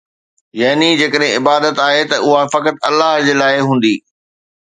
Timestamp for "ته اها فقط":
2.13-2.81